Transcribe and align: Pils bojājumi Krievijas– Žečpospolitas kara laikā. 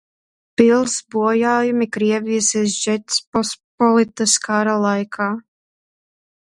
Pils 0.61 0.95
bojājumi 1.15 1.87
Krievijas– 1.97 2.49
Žečpospolitas 2.87 4.37
kara 4.49 4.77
laikā. 4.87 5.31